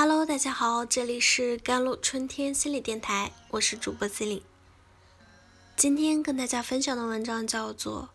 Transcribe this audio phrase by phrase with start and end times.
[0.00, 4.40] Hello，大家好，这里是甘露春天心理电台，我是主播 C 琳。
[5.74, 8.02] 今天跟大家分享的文章叫做《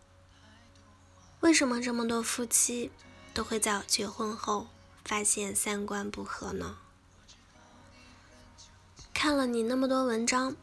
[1.40, 2.90] 为什么这么多夫妻
[3.34, 4.68] 都会在结婚后
[5.04, 6.78] 发现三观不合呢？》
[9.12, 10.56] 看了你那么多文章，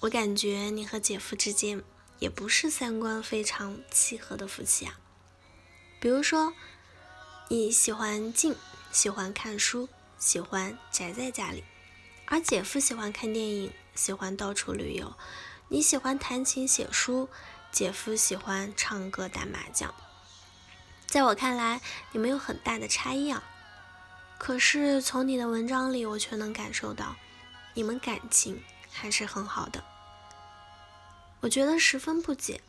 [0.00, 1.84] 我感觉你和姐夫之间
[2.18, 4.98] 也不是三观非常契合的夫妻啊。
[6.00, 6.54] 比如说，
[7.48, 8.56] 你喜欢静，
[8.90, 9.90] 喜欢看书。
[10.22, 11.64] 喜欢宅在家里，
[12.26, 15.16] 而姐夫喜欢看电影，喜欢到处旅游。
[15.66, 17.28] 你喜欢弹琴写书，
[17.72, 19.92] 姐夫喜欢唱歌打麻将。
[21.08, 21.80] 在我看来，
[22.12, 23.42] 你们有很大的差异啊。
[24.38, 27.16] 可是从你的文章里，我却能感受到
[27.74, 29.82] 你们感情还是很好的。
[31.40, 32.60] 我觉得十分不解。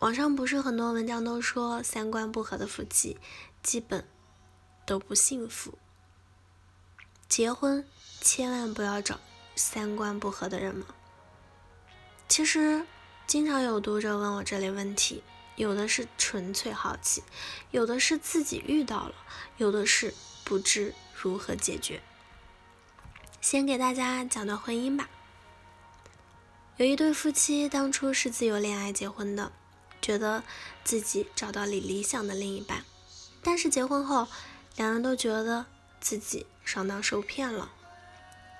[0.00, 3.18] 网上不是很多文章都说三观不合的夫妻
[3.62, 4.04] 基本
[4.84, 5.78] 都不幸福。
[7.28, 7.86] 结婚
[8.22, 9.20] 千万不要找
[9.54, 10.86] 三观不合的人吗？
[12.26, 12.86] 其实
[13.26, 15.22] 经常有读者问我这类问题，
[15.54, 17.22] 有的是纯粹好奇，
[17.70, 19.14] 有的是自己遇到了，
[19.58, 22.00] 有的是不知如何解决。
[23.42, 25.10] 先给大家讲段婚姻吧。
[26.78, 29.52] 有一对夫妻当初是自由恋爱结婚的，
[30.00, 30.42] 觉得
[30.82, 32.84] 自己找到了理想的另一半，
[33.42, 34.26] 但是结婚后，
[34.76, 35.66] 两人都觉得。
[36.00, 37.72] 自己上当受骗了。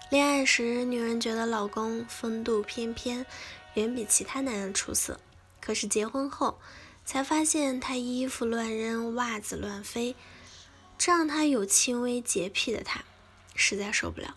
[0.08, 3.26] 恋爱时，女人觉得老公风度翩翩，
[3.74, 5.20] 远比其他男人出色。
[5.60, 6.58] 可是结婚后，
[7.04, 10.16] 才发现他衣服乱扔，袜子乱飞，
[10.96, 13.04] 这让她有轻微洁癖的她
[13.54, 14.34] 实在受不了。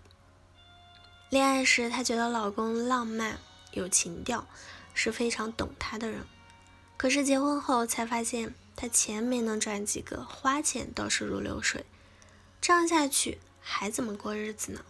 [1.30, 3.40] 恋爱时，她觉得老公浪漫
[3.72, 4.46] 有情调，
[4.94, 6.26] 是非常懂她的人。
[6.98, 11.86] 可是结婚后，才发现他钱没能赚几个，花钱倒是如流水。
[12.60, 14.82] 这样下去还怎么过日子呢？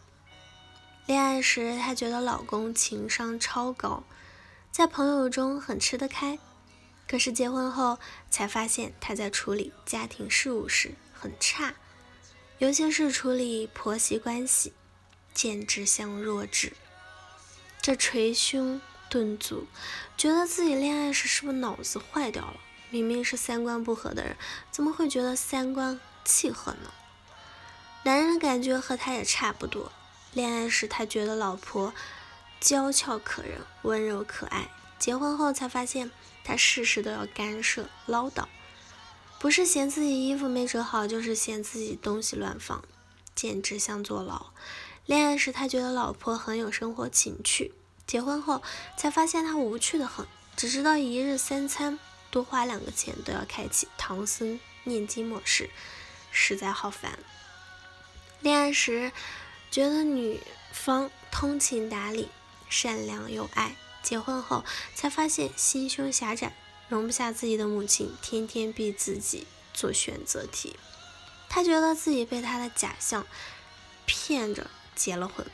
[1.06, 4.04] 恋爱时，她觉得老公情商超高，
[4.72, 6.40] 在朋友中很吃得开。
[7.08, 11.74] 可是结婚后才发现，他在处理家庭事务时很差，
[12.60, 14.72] 尤其是处理婆媳关系，
[15.34, 16.72] 简直像弱智。
[17.82, 18.80] 这捶胸
[19.10, 19.68] 顿足，
[20.16, 22.56] 觉得自己恋爱时是不是脑子坏掉了？
[22.90, 24.38] 明明是三观不合的人，
[24.72, 26.94] 怎么会觉得三观契合呢？
[28.04, 29.92] 男人的感觉和他也差不多。
[30.34, 31.94] 恋爱时他觉得老婆
[32.60, 36.10] 娇俏可人、温柔可爱，结婚后才发现
[36.44, 38.46] 他事事都要干涉、唠叨，
[39.40, 42.84] 不是嫌自己衣服没折好，就是嫌自己东西乱放，
[43.36, 44.48] 简直像坐牢。
[45.06, 47.74] 恋爱时他觉得老婆很有生活情趣，
[48.08, 48.62] 结婚后
[48.98, 50.26] 才发现他无趣的很，
[50.56, 55.70] 只知道一日三餐多花两个钱都要开启唐僧念经模式，
[56.32, 57.20] 实在好烦。
[58.42, 59.12] 恋爱时
[59.70, 60.40] 觉得女
[60.72, 62.28] 方通情达理、
[62.70, 64.66] 善良有爱，结婚后
[64.96, 66.56] 才发现心胸狭窄，
[66.90, 70.76] 容不下自己的母亲天天逼自己做选择题。
[71.50, 73.28] 他觉得自己被他的假象
[74.08, 75.46] 骗着结了婚，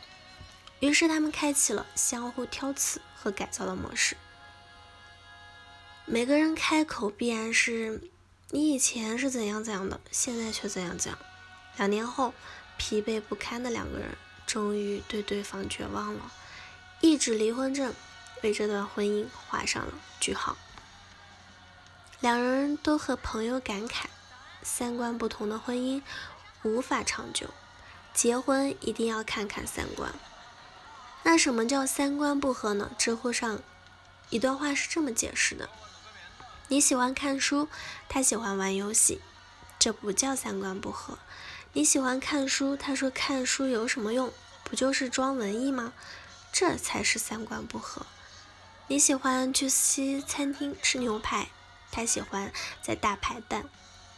[0.80, 4.16] 于是他们开启了相互挑刺和改造的模式。
[6.06, 8.09] 每个人开口必然是
[8.52, 11.20] 你以前是怎样怎样的，现在却怎样怎样。
[11.76, 12.34] 两年后。
[12.78, 14.16] 疲惫不堪的两个人
[14.46, 16.32] 终于对对方绝望了，
[17.02, 17.94] 一纸离婚证
[18.44, 20.56] 为这段婚姻画上了句号。
[22.20, 24.06] 两人都和朋友感慨：
[24.64, 26.02] 三观不同的婚姻
[26.64, 27.50] 无法长久，
[28.14, 30.14] 结婚一定要看看三观。
[31.24, 32.92] 那什么叫三观不合呢？
[32.98, 33.59] 知乎上
[34.30, 35.70] 一段话是这么解释的：
[36.70, 37.68] 你喜欢看书，
[38.08, 39.22] 他喜欢玩游戏，
[39.78, 41.18] 这不叫三观不合。
[41.78, 44.34] 你喜欢看书，他说看书有什么用？
[44.64, 45.94] 不就是装文艺吗？
[46.52, 48.04] 这才是三观不合。
[48.88, 51.50] 你喜欢去西餐厅吃牛排，
[51.92, 52.52] 他喜欢
[52.82, 53.70] 在大排档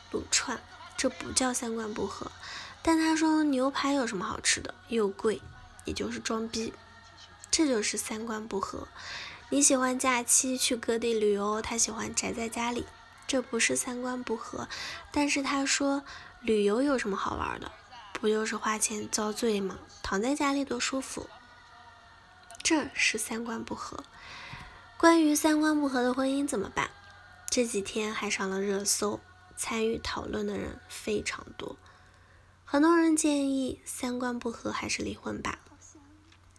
[0.09, 0.61] 撸串，
[0.95, 2.31] 这不叫三观不合。
[2.81, 4.73] 但他说牛排有什么好吃的？
[4.87, 5.41] 又贵，
[5.83, 6.73] 也就是装逼，
[7.51, 8.87] 这就是三观不合。
[9.49, 12.85] 你喜欢假期去各地旅游，他喜欢宅在家里，
[13.27, 14.69] 这不是三观不合。
[15.11, 16.05] 但是他说。
[16.41, 17.69] 旅游有什么好玩的？
[18.13, 19.77] 不就是花钱遭罪吗？
[20.01, 21.29] 躺在家里多舒服。
[22.63, 24.03] 这是三观不合。
[24.97, 26.91] 关于三观不合的婚姻怎么办？
[27.49, 29.19] 这几天还上了热搜，
[29.57, 31.77] 参与讨论的人非常多。
[32.63, 35.59] 很多人建议三观不合还是离婚吧。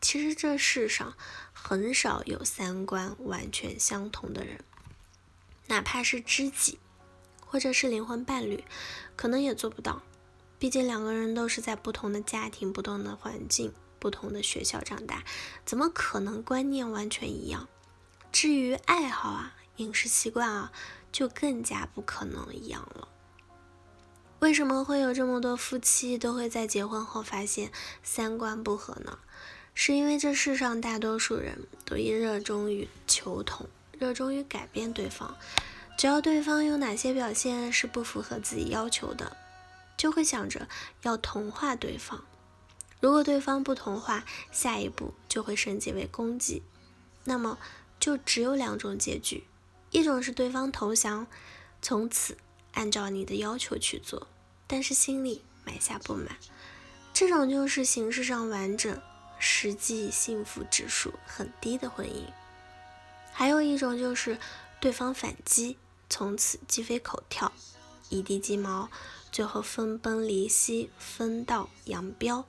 [0.00, 1.14] 其实这世上
[1.52, 4.64] 很少有三观完全相同的人，
[5.68, 6.78] 哪怕是知己。
[7.50, 8.62] 或者是灵魂伴侣，
[9.16, 10.02] 可能也做不到。
[10.60, 15.24] 毕竟两个人都是在不同的家庭、不同的环境、不同的学校长大，
[15.66, 17.66] 怎么可能观念完全一样？
[18.30, 20.70] 至于爱好啊、饮食习惯啊，
[21.10, 23.08] 就更加不可能一样了。
[24.38, 27.72] 为什么会有这么多夫妻都会在结婚后发现
[28.04, 29.18] 三观不合呢？
[29.74, 33.68] 是因为这世上大多数人都以热衷于求同，
[33.98, 35.36] 热衷于改变对方，
[36.00, 39.36] 只要对方有哪些表现是不符合自己要求的。
[39.98, 40.66] 就会想着
[41.02, 42.24] 要同化对方，
[43.00, 46.62] 如果对方不同化，下一步就会升级为攻击，
[47.24, 47.58] 那么
[47.98, 49.44] 就只有两种结局：
[49.90, 51.26] 一种是对方投降，
[51.82, 52.38] 从此
[52.72, 54.26] 按照你的要求去做，
[54.66, 56.38] 但是心里埋下不满，
[57.12, 58.98] 这种就是形式上完整，
[59.38, 62.32] 实际幸福指数很低的婚姻；
[63.34, 64.38] 还有一种就是
[64.80, 65.76] 对方反击，
[66.10, 67.50] 从此鸡飞狗跳，
[68.10, 68.90] 一地鸡毛。
[69.32, 72.44] 最后分崩离析，分道扬镳。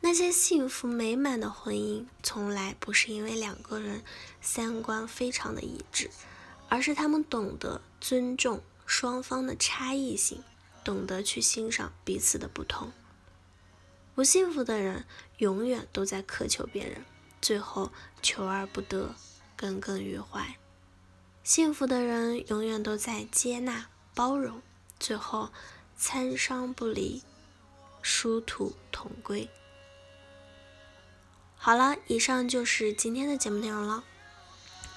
[0.00, 4.02] 那些幸福美满的婚姻，从来不是因为两个人
[4.40, 6.10] 三观非常的一致，
[6.68, 10.42] 而是他们懂得尊重双方的差异性，
[10.82, 12.92] 懂得去欣赏彼此的不同。
[14.16, 15.04] 不幸福的人
[15.36, 17.04] 永远都在苛求别人，
[17.40, 19.14] 最后求而不得，
[19.56, 20.56] 耿耿于怀；
[21.48, 24.60] 幸福的人永远都在接纳包容。
[25.00, 25.48] 最后，
[25.96, 27.22] 参商不离，
[28.02, 29.48] 殊途同归。
[31.56, 34.04] 好了，以上就是今天的节目内容了。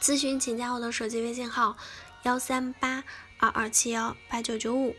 [0.02, 1.78] 咨询请加我的手机微信号：
[2.24, 3.06] 幺三八
[3.38, 4.94] 二二七幺八九九五，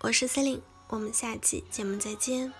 [0.00, 2.54] 我是 Celine，我们下期节目再见。